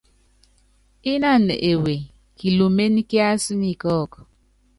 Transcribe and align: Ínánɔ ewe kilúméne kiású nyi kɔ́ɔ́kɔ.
Ínánɔ 1.11 1.55
ewe 1.71 1.95
kilúméne 2.37 3.01
kiású 3.09 3.53
nyi 3.61 3.71
kɔ́ɔ́kɔ. 3.81 4.19